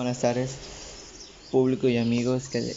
Buenas 0.00 0.20
tardes, 0.20 0.56
público 1.50 1.86
y 1.86 1.98
amigos 1.98 2.48
que, 2.48 2.74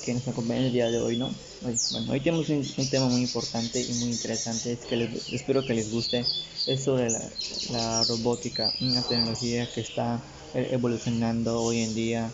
que 0.00 0.14
nos 0.14 0.26
acompañan 0.26 0.64
el 0.64 0.72
día 0.72 0.90
de 0.90 0.98
hoy, 0.98 1.14
¿no? 1.14 1.34
Hoy, 1.62 1.78
bueno, 1.90 2.10
hoy 2.10 2.20
tenemos 2.20 2.48
un, 2.48 2.66
un 2.78 2.88
tema 2.88 3.04
muy 3.06 3.20
importante 3.20 3.82
y 3.82 3.92
muy 3.92 4.08
interesante, 4.08 4.72
es 4.72 4.78
que 4.86 4.96
les- 4.96 5.30
espero 5.30 5.66
que 5.66 5.74
les 5.74 5.90
guste, 5.92 6.24
es 6.66 6.82
sobre 6.82 7.10
la, 7.10 7.20
la 7.68 8.04
robótica, 8.04 8.72
una 8.80 9.02
tecnología 9.02 9.66
que 9.74 9.82
está 9.82 10.22
eh, 10.54 10.68
evolucionando 10.72 11.60
hoy 11.62 11.80
en 11.80 11.94
día 11.94 12.32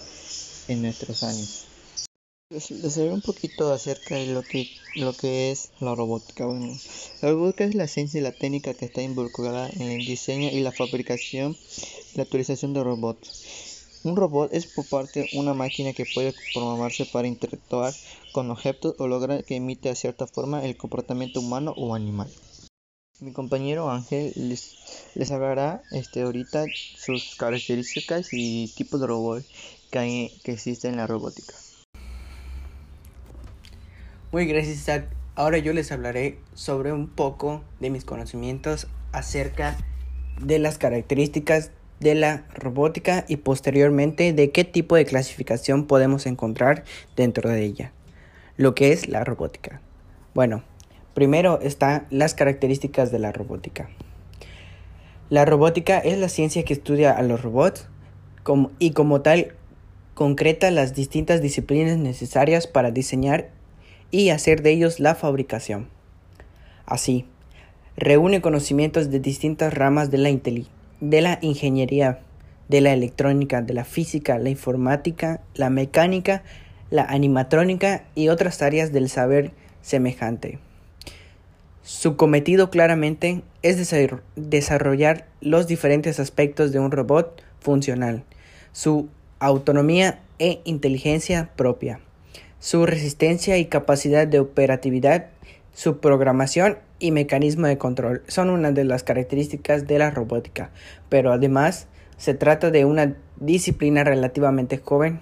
en 0.69 0.83
nuestros 0.83 1.25
años. 1.25 1.67
Les, 2.51 2.71
les 2.71 2.97
hablaré 2.99 3.15
un 3.15 3.23
poquito 3.23 3.73
acerca 3.73 4.15
de 4.15 4.27
lo 4.27 4.45
que, 4.45 4.69
lo 4.95 5.12
que 5.17 5.51
es 5.51 5.71
la 5.81 5.97
robótica. 5.97 6.47
Bueno, 6.47 6.79
la 7.21 7.31
robótica 7.31 7.65
es 7.65 7.75
la 7.75 7.89
ciencia 7.89 8.21
y 8.21 8.23
la 8.23 8.31
técnica 8.31 8.75
que 8.75 8.85
está 8.85 9.03
involucrada 9.03 9.69
en 9.71 9.83
el 9.91 10.05
diseño 10.07 10.51
y 10.53 10.61
la 10.61 10.71
fabricación 10.71 11.57
y 12.15 12.19
la 12.19 12.23
utilización 12.23 12.75
de 12.75 12.85
robots. 12.85 13.70
Un 14.03 14.17
robot 14.17 14.51
es 14.55 14.67
por 14.67 14.87
parte 14.89 15.29
una 15.35 15.53
máquina 15.53 15.93
que 15.93 16.06
puede 16.15 16.34
programarse 16.55 17.05
para 17.05 17.29
interactuar 17.29 17.93
con 18.33 18.51
objetos 18.51 18.95
o 18.98 19.06
lograr 19.06 19.45
que 19.45 19.56
imite 19.56 19.91
de 19.91 19.95
cierta 19.95 20.27
forma 20.27 20.65
el 20.65 20.79
comportamiento 20.79 21.41
humano 21.41 21.75
o 21.77 21.95
animal. 21.95 22.30
Mi 23.20 23.33
compañero 23.33 23.91
Ángel 23.91 24.33
les, 24.37 25.12
les 25.15 25.30
hablará 25.30 25.83
este, 25.92 26.23
ahorita 26.23 26.65
sus 26.97 27.34
características 27.37 28.28
y 28.33 28.73
tipos 28.75 29.02
de 29.02 29.06
robot 29.06 29.45
que, 29.91 29.98
hay, 29.98 30.41
que 30.45 30.53
existen 30.53 30.92
en 30.92 30.97
la 30.97 31.06
robótica. 31.06 31.53
Muy 34.33 34.47
gracias 34.47 34.78
Isaac. 34.78 35.11
Ahora 35.34 35.59
yo 35.59 35.75
les 35.75 35.92
hablaré 35.92 36.39
sobre 36.55 36.95
un 36.95 37.09
poco 37.09 37.62
de 37.80 37.91
mis 37.91 38.06
conocimientos 38.06 38.87
acerca 39.12 39.77
de 40.41 40.59
las 40.59 40.78
características 40.78 41.70
de 42.01 42.15
la 42.15 42.45
robótica 42.55 43.25
y 43.29 43.37
posteriormente 43.37 44.33
de 44.33 44.51
qué 44.51 44.65
tipo 44.65 44.97
de 44.97 45.05
clasificación 45.05 45.87
podemos 45.87 46.27
encontrar 46.27 46.85
dentro 47.15 47.51
de 47.51 47.63
ella. 47.63 47.92
Lo 48.57 48.75
que 48.75 48.92
es 48.92 49.09
la 49.09 49.23
robótica. 49.25 49.81
Bueno, 50.34 50.65
primero 51.15 51.61
están 51.61 52.07
las 52.11 52.34
características 52.34 53.12
de 53.12 53.19
la 53.19 53.33
robótica. 53.33 53.89
La 55.29 55.45
robótica 55.45 55.98
es 55.98 56.19
la 56.19 56.29
ciencia 56.29 56.65
que 56.65 56.73
estudia 56.73 57.12
a 57.12 57.23
los 57.23 57.42
robots 57.42 57.87
como- 58.42 58.73
y 58.79 58.92
como 58.92 59.20
tal 59.20 59.55
concreta 60.14 60.70
las 60.70 60.95
distintas 60.95 61.41
disciplinas 61.41 61.98
necesarias 61.98 62.67
para 62.67 62.91
diseñar 62.91 63.51
y 64.11 64.31
hacer 64.31 64.62
de 64.62 64.70
ellos 64.73 65.01
la 65.01 65.14
fabricación. 65.14 65.89
Así, 66.85 67.27
reúne 67.97 68.41
conocimientos 68.41 69.11
de 69.11 69.20
distintas 69.20 69.73
ramas 69.73 70.11
de 70.11 70.19
la, 70.19 70.31
inteli- 70.31 70.67
de 71.01 71.20
la 71.20 71.39
ingeniería, 71.43 72.20
de 72.69 72.81
la 72.81 72.93
electrónica, 72.93 73.62
de 73.62 73.75
la 73.75 73.84
física, 73.84 74.39
la 74.39 74.51
informática, 74.51 75.41
la 75.55 75.70
mecánica, 75.70 76.42
la 76.91 77.05
animatrónica 77.05 78.05
y 78.15 78.29
otras 78.29 78.62
áreas 78.62 78.92
del 78.92 79.09
saber 79.09 79.53
semejante. 79.83 80.59
Su 81.83 82.17
cometido 82.17 82.70
claramente 82.70 83.42
es 83.62 83.79
desarro- 83.79 84.23
desarrollar 84.37 85.27
los 85.41 85.67
diferentes 85.67 86.20
aspectos 86.20 86.73
de 86.73 86.79
un 86.79 86.91
robot 86.91 87.42
funcional, 87.61 88.23
su 88.73 89.09
autonomía 89.39 90.20
e 90.39 90.61
inteligencia 90.64 91.51
propia 91.57 92.01
su 92.61 92.85
resistencia 92.85 93.57
y 93.57 93.64
capacidad 93.64 94.27
de 94.27 94.39
operatividad, 94.39 95.27
su 95.75 95.98
programación 95.98 96.79
y 97.01 97.11
mecanismo 97.11 97.67
de 97.67 97.79
control 97.79 98.23
son 98.29 98.51
una 98.51 98.70
de 98.70 98.84
las 98.84 99.03
características 99.03 99.89
de 99.89 99.98
la 99.98 100.11
robótica, 100.11 100.70
pero 101.09 101.33
además 101.33 101.89
se 102.17 102.34
trata 102.34 102.70
de 102.70 102.84
una 102.84 103.17
disciplina 103.41 104.05
relativamente 104.05 104.77
joven 104.79 105.20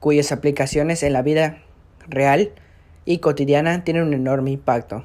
cuyas 0.00 0.32
aplicaciones 0.32 1.02
en 1.02 1.12
la 1.12 1.22
vida 1.22 1.62
real 2.08 2.50
y 3.04 3.18
cotidiana 3.18 3.84
tienen 3.84 4.04
un 4.04 4.14
enorme 4.14 4.50
impacto. 4.50 5.04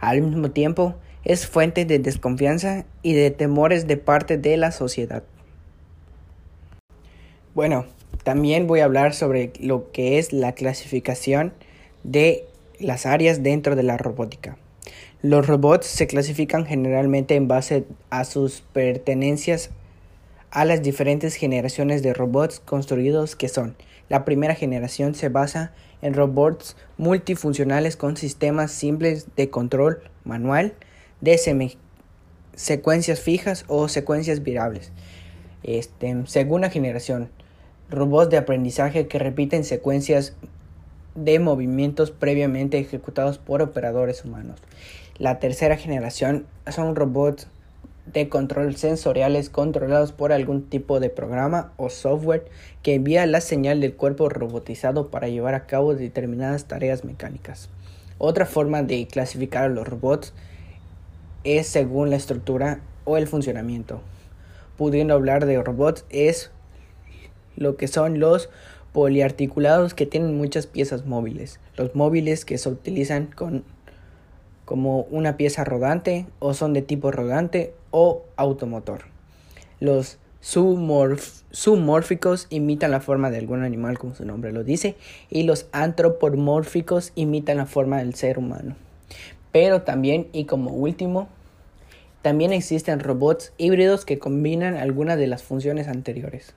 Al 0.00 0.20
mismo 0.20 0.50
tiempo, 0.50 0.96
es 1.24 1.46
fuente 1.46 1.84
de 1.84 2.00
desconfianza 2.00 2.84
y 3.02 3.14
de 3.14 3.30
temores 3.30 3.86
de 3.86 3.96
parte 3.96 4.36
de 4.36 4.56
la 4.56 4.72
sociedad. 4.72 5.22
Bueno, 7.54 7.86
también 8.24 8.66
voy 8.66 8.80
a 8.80 8.84
hablar 8.84 9.14
sobre 9.14 9.52
lo 9.60 9.92
que 9.92 10.18
es 10.18 10.32
la 10.32 10.52
clasificación 10.52 11.52
de 12.02 12.46
las 12.80 13.06
áreas 13.06 13.42
dentro 13.42 13.76
de 13.76 13.84
la 13.84 13.96
robótica. 13.96 14.56
Los 15.22 15.46
robots 15.46 15.86
se 15.86 16.08
clasifican 16.08 16.66
generalmente 16.66 17.36
en 17.36 17.46
base 17.46 17.84
a 18.10 18.24
sus 18.24 18.62
pertenencias 18.72 19.70
a 20.50 20.64
las 20.64 20.82
diferentes 20.82 21.36
generaciones 21.36 22.02
de 22.02 22.12
robots 22.12 22.58
construidos 22.58 23.36
que 23.36 23.48
son. 23.48 23.76
La 24.08 24.24
primera 24.24 24.56
generación 24.56 25.14
se 25.14 25.28
basa 25.28 25.74
en 26.02 26.14
robots 26.14 26.76
multifuncionales 26.98 27.96
con 27.96 28.16
sistemas 28.16 28.72
simples 28.72 29.28
de 29.36 29.48
control 29.48 30.02
manual 30.24 30.74
de 31.20 31.38
secuencias 32.56 33.20
fijas 33.20 33.64
o 33.68 33.86
secuencias 33.86 34.42
virables. 34.42 34.90
Este, 35.62 36.16
segunda 36.26 36.68
generación, 36.68 37.30
robots 37.88 38.28
de 38.28 38.38
aprendizaje 38.38 39.06
que 39.06 39.20
repiten 39.20 39.62
secuencias 39.62 40.34
de 41.14 41.38
movimientos 41.38 42.10
previamente 42.10 42.78
ejecutados 42.78 43.38
por 43.38 43.62
operadores 43.62 44.24
humanos. 44.24 44.58
La 45.18 45.38
tercera 45.38 45.76
generación 45.76 46.46
son 46.70 46.96
robots 46.96 47.48
de 48.06 48.28
control 48.28 48.76
sensoriales 48.76 49.50
controlados 49.50 50.12
por 50.12 50.32
algún 50.32 50.68
tipo 50.68 51.00
de 51.00 51.10
programa 51.10 51.72
o 51.76 51.90
software 51.90 52.46
que 52.82 52.94
envía 52.94 53.26
la 53.26 53.40
señal 53.40 53.80
del 53.80 53.94
cuerpo 53.94 54.28
robotizado 54.28 55.10
para 55.10 55.28
llevar 55.28 55.54
a 55.54 55.66
cabo 55.66 55.94
determinadas 55.94 56.66
tareas 56.66 57.04
mecánicas. 57.04 57.68
Otra 58.18 58.46
forma 58.46 58.82
de 58.82 59.06
clasificar 59.06 59.64
a 59.64 59.68
los 59.68 59.86
robots 59.86 60.32
es 61.44 61.66
según 61.66 62.10
la 62.10 62.16
estructura 62.16 62.80
o 63.04 63.16
el 63.16 63.26
funcionamiento. 63.26 64.00
Pudiendo 64.76 65.14
hablar 65.14 65.46
de 65.46 65.62
robots 65.62 66.04
es 66.08 66.50
lo 67.56 67.76
que 67.76 67.88
son 67.88 68.18
los 68.18 68.48
poliarticulados 68.92 69.94
que 69.94 70.06
tienen 70.06 70.36
muchas 70.36 70.66
piezas 70.66 71.06
móviles. 71.06 71.60
Los 71.76 71.94
móviles 71.94 72.44
que 72.44 72.58
se 72.58 72.68
utilizan 72.68 73.26
con 73.26 73.64
como 74.64 75.00
una 75.10 75.36
pieza 75.36 75.64
rodante 75.64 76.26
o 76.38 76.54
son 76.54 76.72
de 76.72 76.82
tipo 76.82 77.10
rodante 77.10 77.74
o 77.90 78.22
automotor. 78.36 79.06
Los 79.80 80.18
zoomórficos 80.42 82.46
imitan 82.50 82.90
la 82.90 83.00
forma 83.00 83.30
de 83.30 83.38
algún 83.38 83.62
animal 83.62 83.98
como 83.98 84.14
su 84.14 84.24
nombre 84.24 84.52
lo 84.52 84.64
dice 84.64 84.96
y 85.30 85.44
los 85.44 85.66
antropomórficos 85.72 87.12
imitan 87.14 87.58
la 87.58 87.66
forma 87.66 87.98
del 87.98 88.14
ser 88.14 88.38
humano. 88.38 88.76
Pero 89.52 89.82
también 89.82 90.28
y 90.32 90.46
como 90.46 90.70
último 90.70 91.28
también 92.22 92.52
existen 92.52 93.00
robots 93.00 93.52
híbridos 93.58 94.04
que 94.04 94.18
combinan 94.18 94.76
algunas 94.76 95.18
de 95.18 95.26
las 95.26 95.42
funciones 95.42 95.88
anteriores. 95.88 96.54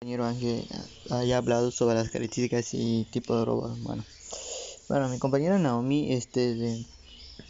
compañero 0.00 0.24
Ángel 0.24 0.64
haya 1.10 1.38
hablado 1.38 1.72
sobre 1.72 1.96
las 1.96 2.10
características 2.10 2.72
y 2.72 3.08
tipo 3.10 3.36
de 3.36 3.44
robots. 3.44 3.82
Bueno, 3.82 4.04
bueno, 4.88 5.08
mi 5.08 5.18
compañera 5.18 5.58
Naomi, 5.58 6.12
este, 6.12 6.84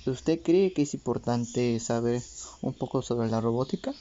¿usted 0.06 0.40
cree 0.42 0.72
que 0.72 0.82
es 0.82 0.94
importante 0.94 1.78
saber 1.80 2.22
un 2.62 2.72
poco 2.72 3.02
sobre 3.02 3.28
la 3.28 3.40
robótica? 3.40 3.92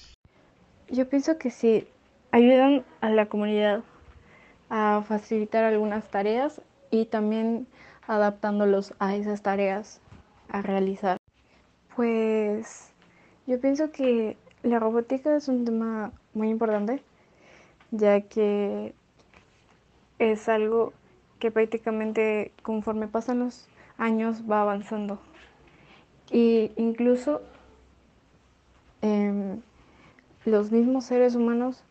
Yo 0.89 1.09
pienso 1.09 1.37
que 1.37 1.51
sí, 1.51 1.87
ayudan 2.31 2.85
a 3.01 3.09
la 3.09 3.25
comunidad 3.27 3.83
a 4.69 5.03
facilitar 5.07 5.63
algunas 5.63 6.09
tareas 6.09 6.61
y 6.91 7.05
también 7.05 7.67
adaptándolos 8.07 8.93
a 8.99 9.15
esas 9.15 9.41
tareas 9.41 9.99
a 10.49 10.61
realizar. 10.61 11.17
Pues 11.95 12.91
yo 13.47 13.59
pienso 13.59 13.91
que 13.91 14.37
la 14.63 14.79
robótica 14.79 15.35
es 15.35 15.47
un 15.47 15.65
tema 15.65 16.11
muy 16.33 16.49
importante, 16.49 17.01
ya 17.91 18.21
que 18.21 18.93
es 20.19 20.47
algo 20.49 20.93
que 21.45 21.51
prácticamente 21.51 22.51
conforme 22.63 23.07
pasan 23.07 23.37
los 23.37 23.67
años 23.99 24.49
va 24.49 24.61
avanzando. 24.61 25.19
Y 26.31 26.71
incluso 26.75 27.43
em, 29.03 29.61
los 30.43 30.71
mismos 30.71 31.05
seres 31.05 31.35
humanos 31.35 31.83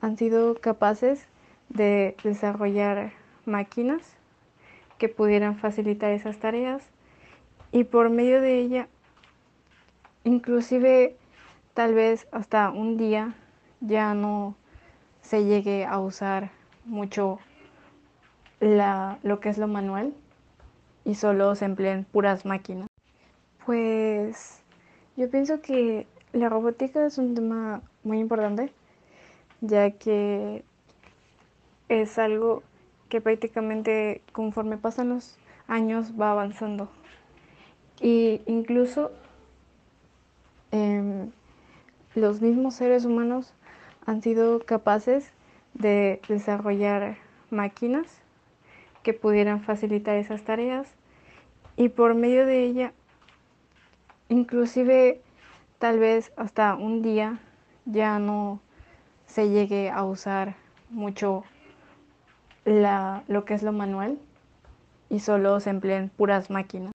han 0.00 0.16
sido 0.16 0.54
capaces 0.60 1.26
de 1.70 2.14
desarrollar 2.22 3.12
máquinas 3.46 4.16
que 4.96 5.08
pudieran 5.08 5.58
facilitar 5.58 6.12
esas 6.12 6.38
tareas 6.38 6.88
y 7.72 7.82
por 7.82 8.10
medio 8.10 8.40
de 8.40 8.60
ella, 8.60 8.88
inclusive 10.22 11.16
tal 11.74 11.94
vez 11.94 12.28
hasta 12.30 12.70
un 12.70 12.96
día 12.96 13.34
ya 13.80 14.14
no 14.14 14.54
se 15.20 15.44
llegue 15.46 15.84
a 15.84 15.98
usar 15.98 16.52
mucho 16.84 17.40
lo 18.60 19.40
que 19.40 19.48
es 19.48 19.58
lo 19.58 19.68
manual 19.68 20.14
y 21.04 21.14
solo 21.14 21.54
se 21.54 21.64
empleen 21.64 22.04
puras 22.04 22.44
máquinas. 22.44 22.86
Pues 23.64 24.62
yo 25.16 25.30
pienso 25.30 25.60
que 25.60 26.06
la 26.32 26.48
robótica 26.48 27.04
es 27.06 27.18
un 27.18 27.34
tema 27.34 27.82
muy 28.04 28.18
importante, 28.18 28.72
ya 29.60 29.90
que 29.90 30.62
es 31.88 32.18
algo 32.18 32.62
que 33.08 33.20
prácticamente 33.20 34.22
conforme 34.32 34.76
pasan 34.76 35.10
los 35.10 35.38
años 35.66 36.12
va 36.20 36.30
avanzando. 36.30 36.88
Y 38.00 38.40
incluso 38.46 39.10
em, 40.70 41.30
los 42.14 42.40
mismos 42.40 42.74
seres 42.74 43.04
humanos 43.04 43.52
han 44.06 44.22
sido 44.22 44.60
capaces 44.60 45.32
de 45.74 46.20
desarrollar 46.28 47.16
máquinas 47.50 48.20
que 49.02 49.12
pudieran 49.14 49.62
facilitar 49.62 50.16
esas 50.16 50.42
tareas 50.42 50.88
y 51.76 51.88
por 51.88 52.14
medio 52.14 52.46
de 52.46 52.64
ella 52.64 52.92
inclusive 54.28 55.20
tal 55.78 55.98
vez 55.98 56.32
hasta 56.36 56.74
un 56.74 57.02
día 57.02 57.38
ya 57.84 58.18
no 58.18 58.60
se 59.26 59.48
llegue 59.50 59.90
a 59.90 60.04
usar 60.04 60.56
mucho 60.88 61.44
la, 62.64 63.22
lo 63.28 63.44
que 63.44 63.54
es 63.54 63.62
lo 63.62 63.72
manual 63.72 64.18
y 65.08 65.20
solo 65.20 65.60
se 65.60 65.70
empleen 65.70 66.08
puras 66.08 66.50
máquinas. 66.50 66.92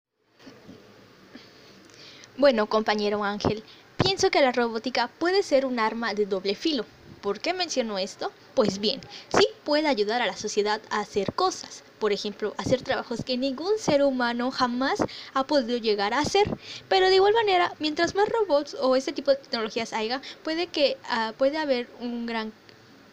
Bueno, 2.37 2.67
compañero 2.67 3.23
Ángel, 3.23 3.63
pienso 3.97 4.31
que 4.31 4.41
la 4.41 4.51
robótica 4.51 5.09
puede 5.19 5.43
ser 5.43 5.65
un 5.65 5.79
arma 5.79 6.13
de 6.13 6.25
doble 6.25 6.55
filo. 6.55 6.85
¿Por 7.21 7.39
qué 7.39 7.53
menciono 7.53 7.97
esto? 7.97 8.31
Pues 8.55 8.79
bien, 8.79 8.99
sí 9.37 9.47
puede 9.63 9.87
ayudar 9.87 10.21
a 10.21 10.25
la 10.25 10.35
sociedad 10.35 10.81
a 10.89 11.01
hacer 11.01 11.33
cosas, 11.33 11.83
por 11.99 12.11
ejemplo, 12.11 12.55
hacer 12.57 12.81
trabajos 12.81 13.23
que 13.23 13.37
ningún 13.37 13.77
ser 13.77 14.01
humano 14.01 14.49
jamás 14.49 15.03
ha 15.35 15.45
podido 15.45 15.77
llegar 15.77 16.15
a 16.15 16.19
hacer. 16.19 16.49
Pero 16.89 17.09
de 17.09 17.15
igual 17.15 17.33
manera, 17.35 17.73
mientras 17.79 18.15
más 18.15 18.27
robots 18.27 18.75
o 18.81 18.95
este 18.95 19.13
tipo 19.13 19.29
de 19.29 19.37
tecnologías 19.37 19.93
haya, 19.93 20.19
puede 20.43 20.65
que 20.65 20.97
uh, 21.11 21.33
puede 21.33 21.59
haber 21.59 21.87
un 21.99 22.25
gran 22.25 22.51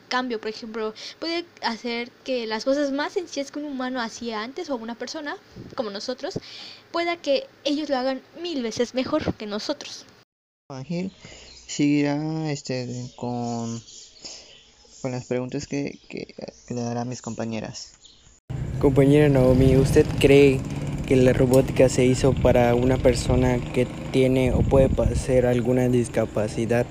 cambio, 0.09 0.41
por 0.41 0.49
ejemplo, 0.49 0.95
puede 1.19 1.45
hacer 1.61 2.11
que 2.25 2.47
las 2.47 2.65
cosas 2.65 2.93
más 2.93 3.13
sencillas 3.13 3.51
que 3.51 3.59
un 3.59 3.67
humano 3.67 4.01
hacía 4.01 4.43
antes 4.43 4.71
o 4.71 4.77
una 4.77 4.95
persona 4.95 5.37
como 5.77 5.91
nosotros, 5.91 6.39
pueda 6.91 7.17
que 7.17 7.47
ellos 7.65 7.91
lo 7.91 7.99
hagan 7.99 8.23
mil 8.41 8.63
veces 8.63 8.95
mejor 8.95 9.35
que 9.35 9.45
nosotros. 9.45 10.07
Ángel 10.71 11.13
seguirá 11.69 12.51
este 12.51 13.11
con, 13.17 13.81
con 15.03 15.13
las 15.13 15.27
preguntas 15.27 15.67
que, 15.67 15.99
que 16.09 16.35
le 16.75 16.81
dará 16.83 17.03
a 17.03 17.05
mis 17.05 17.23
compañeras. 17.23 17.95
Compañera 18.81 19.29
Naomi, 19.29 19.77
¿usted 19.77 20.07
cree 20.19 20.61
que 21.07 21.17
la 21.17 21.33
robótica 21.33 21.89
se 21.89 22.05
hizo 22.05 22.33
para 22.33 22.75
una 22.75 22.97
persona 22.97 23.59
que 23.73 23.87
tiene 24.13 24.53
o 24.53 24.63
puede 24.63 24.89
padecer 24.89 25.47
alguna 25.47 25.89
discapacidad? 25.89 26.87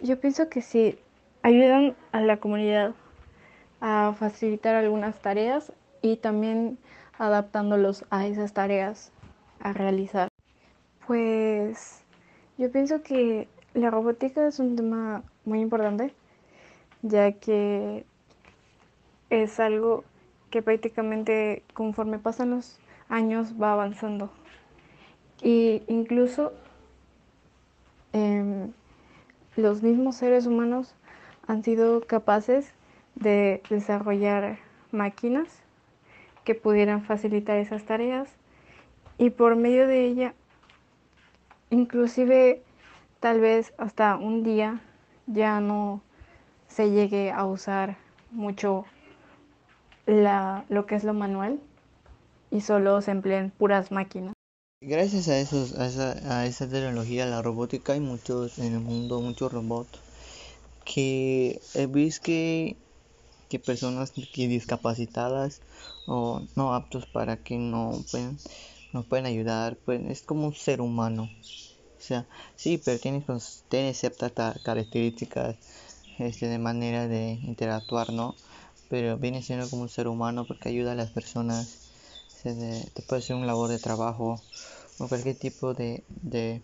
Yo 0.00 0.20
pienso 0.20 0.48
que 0.48 0.62
sí, 0.62 0.98
ayudan 1.42 1.96
a 2.12 2.20
la 2.20 2.38
comunidad 2.38 2.94
a 3.80 4.14
facilitar 4.18 4.74
algunas 4.74 5.20
tareas 5.20 5.72
y 6.02 6.16
también 6.16 6.78
adaptándolos 7.18 8.04
a 8.10 8.26
esas 8.26 8.52
tareas 8.52 9.10
a 9.60 9.72
realizar. 9.72 10.28
Pues 11.06 12.02
yo 12.58 12.70
pienso 12.70 13.02
que 13.02 13.48
la 13.74 13.90
robótica 13.90 14.46
es 14.46 14.58
un 14.58 14.76
tema 14.76 15.22
muy 15.44 15.60
importante, 15.60 16.14
ya 17.02 17.32
que 17.32 18.04
es 19.30 19.60
algo 19.60 20.04
que 20.50 20.62
prácticamente 20.62 21.62
conforme 21.74 22.18
pasan 22.18 22.50
los 22.50 22.78
años 23.08 23.54
va 23.60 23.72
avanzando. 23.72 24.30
Y 25.42 25.82
incluso 25.88 26.52
eh, 28.12 28.68
los 29.56 29.82
mismos 29.82 30.16
seres 30.16 30.46
humanos 30.46 30.94
han 31.46 31.62
sido 31.62 32.00
capaces 32.00 32.72
de 33.14 33.62
desarrollar 33.68 34.58
máquinas 34.92 35.62
que 36.44 36.54
pudieran 36.54 37.02
facilitar 37.04 37.58
esas 37.58 37.84
tareas 37.84 38.28
y 39.18 39.30
por 39.30 39.56
medio 39.56 39.86
de 39.86 40.06
ella 40.06 40.34
inclusive 41.70 42.62
tal 43.20 43.40
vez 43.40 43.72
hasta 43.78 44.16
un 44.16 44.42
día 44.42 44.80
ya 45.26 45.60
no 45.60 46.02
se 46.68 46.90
llegue 46.90 47.30
a 47.30 47.44
usar 47.44 47.96
mucho 48.30 48.84
la, 50.06 50.64
lo 50.68 50.86
que 50.86 50.94
es 50.94 51.04
lo 51.04 51.14
manual 51.14 51.60
y 52.50 52.60
solo 52.60 53.00
se 53.02 53.10
empleen 53.10 53.50
puras 53.50 53.90
máquinas. 53.90 54.32
Gracias 54.82 55.28
a, 55.28 55.38
esos, 55.38 55.74
a, 55.78 55.86
esa, 55.86 56.38
a 56.38 56.46
esa 56.46 56.68
tecnología, 56.68 57.26
la 57.26 57.42
robótica, 57.42 57.94
hay 57.94 58.00
muchos 58.00 58.58
en 58.58 58.74
el 58.74 58.80
mundo, 58.80 59.20
muchos 59.20 59.52
robots 59.52 59.98
que 60.84 61.60
visto 61.88 62.22
que, 62.24 62.76
que 63.48 63.58
personas 63.58 64.12
que 64.12 64.48
discapacitadas 64.48 65.60
o 66.06 66.42
no 66.54 66.74
aptos 66.74 67.06
para 67.06 67.36
que 67.36 67.58
no 67.58 67.92
pueden, 68.10 68.38
no 68.96 69.04
pueden 69.04 69.26
ayudar, 69.26 69.78
pues 69.84 70.00
es 70.10 70.22
como 70.22 70.46
un 70.46 70.54
ser 70.54 70.80
humano. 70.80 71.30
O 71.98 72.00
sea, 72.00 72.26
sí, 72.56 72.80
pero 72.84 72.98
tiene, 72.98 73.24
tiene 73.68 73.94
ciertas 73.94 74.32
características 74.62 75.56
este, 76.18 76.46
de 76.46 76.58
manera 76.58 77.08
de 77.08 77.38
interactuar, 77.42 78.12
¿no? 78.12 78.34
pero 78.88 79.18
viene 79.18 79.42
siendo 79.42 79.68
como 79.68 79.82
un 79.82 79.88
ser 79.88 80.08
humano 80.08 80.46
porque 80.46 80.68
ayuda 80.68 80.92
a 80.92 80.96
las 80.96 81.10
personas. 81.10 81.78
Se 82.28 82.54
te 82.94 83.02
puede 83.02 83.22
hacer 83.22 83.36
un 83.36 83.46
labor 83.46 83.70
de 83.70 83.78
trabajo 83.78 84.40
o 84.98 85.08
cualquier 85.08 85.36
tipo 85.36 85.74
de, 85.74 86.04
de, 86.08 86.62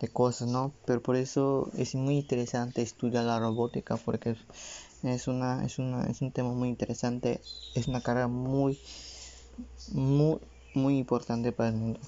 de, 0.00 0.08
cosas, 0.08 0.48
¿no? 0.48 0.72
Pero 0.84 1.00
por 1.00 1.16
eso 1.16 1.70
es 1.76 1.94
muy 1.94 2.16
interesante 2.16 2.82
estudiar 2.82 3.24
la 3.24 3.38
robótica 3.38 3.96
porque 3.96 4.36
es, 5.02 5.28
una, 5.28 5.64
es, 5.64 5.78
una, 5.78 6.06
es 6.06 6.22
un 6.22 6.32
tema 6.32 6.52
muy 6.52 6.68
interesante, 6.68 7.40
es 7.74 7.86
una 7.86 8.00
carrera 8.00 8.26
muy, 8.26 8.78
muy, 9.92 10.38
muy 10.76 10.98
importante 10.98 11.50
para 11.52 11.70
el 11.70 11.76
mundo. 11.76 12.00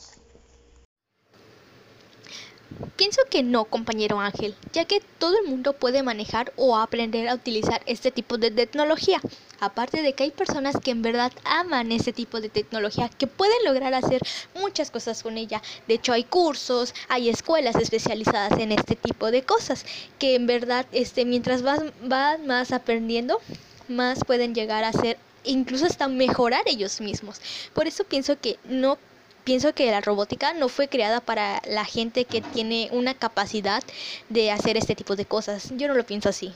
Pienso 2.97 3.23
que 3.31 3.43
no, 3.43 3.65
compañero 3.65 4.20
Ángel, 4.20 4.55
ya 4.73 4.85
que 4.85 5.00
todo 5.19 5.38
el 5.38 5.49
mundo 5.49 5.73
puede 5.73 6.03
manejar 6.03 6.53
o 6.56 6.76
aprender 6.76 7.26
a 7.29 7.35
utilizar 7.35 7.81
este 7.87 8.11
tipo 8.11 8.37
de 8.37 8.50
tecnología. 8.50 9.20
Aparte 9.59 10.03
de 10.03 10.12
que 10.12 10.25
hay 10.25 10.31
personas 10.31 10.76
que 10.76 10.91
en 10.91 11.00
verdad 11.00 11.32
aman 11.44 11.91
este 11.93 12.12
tipo 12.12 12.41
de 12.41 12.50
tecnología, 12.50 13.09
que 13.09 13.26
pueden 13.26 13.56
lograr 13.65 13.94
hacer 13.94 14.20
muchas 14.55 14.91
cosas 14.91 15.23
con 15.23 15.38
ella. 15.38 15.62
De 15.88 15.94
hecho, 15.94 16.12
hay 16.12 16.25
cursos, 16.25 16.94
hay 17.09 17.31
escuelas 17.31 17.75
especializadas 17.76 18.59
en 18.61 18.71
este 18.71 18.97
tipo 18.97 19.31
de 19.31 19.43
cosas, 19.43 19.87
que 20.19 20.35
en 20.35 20.47
verdad, 20.47 20.87
este, 20.93 21.25
mientras 21.25 21.62
van, 21.62 21.93
van 22.03 22.47
más 22.47 22.71
aprendiendo, 22.73 23.41
más 23.88 24.25
pueden 24.25 24.54
llegar 24.54 24.85
a 24.85 24.92
ser 24.92 25.16
incluso 25.49 25.87
hasta 25.87 26.09
mejorar 26.09 26.62
ellos 26.67 27.00
mismos. 27.00 27.40
Por 27.75 27.87
eso 27.87 28.05
pienso 28.05 28.38
que 28.40 28.59
no 28.64 28.99
pienso 29.45 29.75
que 29.75 29.90
la 29.90 30.02
robótica 30.02 30.52
no 30.52 30.69
fue 30.69 30.88
creada 30.88 31.21
para 31.21 31.62
la 31.67 31.85
gente 31.85 32.26
que 32.26 32.43
tiene 32.43 32.90
una 32.93 33.14
capacidad 33.14 33.83
de 34.28 34.50
hacer 34.50 34.76
este 34.76 34.95
tipo 34.95 35.17
de 35.17 35.25
cosas. 35.25 35.71
Yo 35.76 35.88
no 35.88 35.95
lo 35.95 36.05
pienso 36.05 36.28
así. 36.28 36.52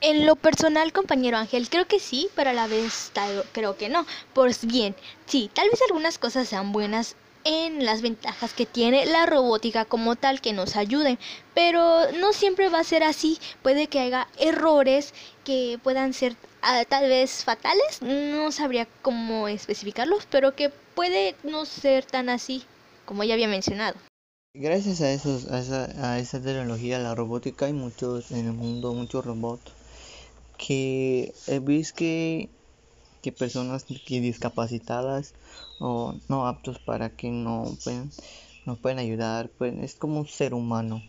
En 0.00 0.26
lo 0.26 0.36
personal, 0.36 0.92
compañero 0.92 1.38
Ángel, 1.38 1.68
creo 1.68 1.88
que 1.88 1.98
sí, 1.98 2.28
pero 2.36 2.50
a 2.50 2.52
la 2.52 2.68
vez 2.68 3.10
creo 3.50 3.76
que 3.76 3.88
no. 3.88 4.06
Pues 4.32 4.64
bien, 4.64 4.94
sí, 5.26 5.50
tal 5.52 5.68
vez 5.68 5.80
algunas 5.88 6.18
cosas 6.18 6.48
sean 6.48 6.70
buenas 6.70 7.16
en 7.44 7.84
las 7.84 8.02
ventajas 8.02 8.52
que 8.52 8.66
tiene 8.66 9.06
la 9.06 9.26
robótica 9.26 9.84
como 9.84 10.16
tal 10.16 10.40
que 10.40 10.52
nos 10.52 10.76
ayuden, 10.76 11.18
pero 11.54 12.10
no 12.12 12.32
siempre 12.32 12.68
va 12.68 12.80
a 12.80 12.84
ser 12.84 13.02
así. 13.02 13.38
Puede 13.62 13.86
que 13.86 14.00
haya 14.00 14.28
errores 14.38 15.14
que 15.44 15.78
puedan 15.82 16.12
ser 16.12 16.36
ah, 16.62 16.84
tal 16.88 17.08
vez 17.08 17.44
fatales, 17.44 18.02
no 18.02 18.52
sabría 18.52 18.86
cómo 19.02 19.48
especificarlos, 19.48 20.26
pero 20.30 20.54
que 20.54 20.70
puede 20.94 21.34
no 21.42 21.64
ser 21.64 22.04
tan 22.04 22.28
así 22.28 22.64
como 23.04 23.24
ya 23.24 23.34
había 23.34 23.48
mencionado. 23.48 23.96
Gracias 24.54 25.00
a, 25.00 25.12
esos, 25.12 25.46
a, 25.50 25.60
esa, 25.60 26.12
a 26.12 26.18
esa 26.18 26.40
tecnología, 26.40 26.98
la 26.98 27.14
robótica, 27.14 27.66
hay 27.66 27.72
muchos 27.72 28.30
en 28.32 28.46
el 28.46 28.52
mundo, 28.52 28.92
muchos 28.92 29.24
robots 29.24 29.72
que 30.58 31.32
he 31.46 31.60
visto 31.60 31.96
que, 31.96 32.50
que 33.22 33.32
personas 33.32 33.84
que 33.84 34.20
discapacitadas 34.20 35.34
o 35.78 36.14
no 36.28 36.46
aptos 36.46 36.78
para 36.78 37.10
que 37.10 37.30
no 37.30 37.76
pueden, 37.84 38.10
no 38.64 38.76
pueden 38.76 38.98
ayudar, 38.98 39.50
pues 39.58 39.74
es 39.82 39.94
como 39.94 40.20
un 40.20 40.26
ser 40.26 40.54
humano. 40.54 41.02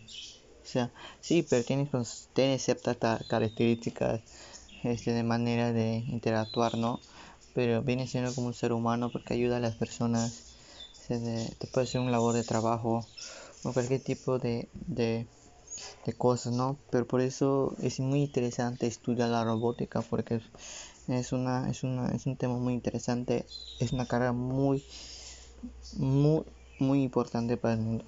O 0.62 0.66
sea, 0.72 0.92
sí, 1.20 1.42
pero 1.48 1.64
tiene, 1.64 1.88
tiene 2.32 2.58
ciertas 2.58 2.96
características 3.26 4.20
este, 4.84 5.12
de 5.12 5.22
manera 5.22 5.72
de 5.72 6.04
interactuar, 6.08 6.76
¿no? 6.76 7.00
pero 7.52 7.82
viene 7.82 8.06
siendo 8.06 8.34
como 8.34 8.48
un 8.48 8.54
ser 8.54 8.72
humano 8.72 9.10
porque 9.10 9.34
ayuda 9.34 9.56
a 9.56 9.60
las 9.60 9.74
personas. 9.74 10.44
Se 10.92 11.18
te 11.58 11.66
puede 11.66 11.86
hacer 11.86 12.00
un 12.00 12.12
labor 12.12 12.34
de 12.34 12.44
trabajo 12.44 13.04
o 13.64 13.72
cualquier 13.72 14.00
tipo 14.00 14.38
de, 14.38 14.68
de, 14.72 15.26
de, 16.06 16.12
cosas, 16.12 16.52
¿no? 16.52 16.78
Pero 16.90 17.06
por 17.06 17.20
eso 17.20 17.74
es 17.82 18.00
muy 18.00 18.22
interesante 18.22 18.86
estudiar 18.86 19.28
la 19.28 19.44
robótica 19.44 20.02
porque 20.02 20.40
es, 21.18 21.32
una, 21.32 21.68
es, 21.70 21.82
una, 21.82 22.08
es 22.08 22.26
un 22.26 22.36
tema 22.36 22.56
muy 22.56 22.74
interesante, 22.74 23.46
es 23.78 23.92
una 23.92 24.06
carrera 24.06 24.32
muy, 24.32 24.84
muy, 25.92 26.44
muy 26.78 27.02
importante 27.02 27.56
para 27.56 27.74
el 27.74 27.80
mundo. 27.80 28.04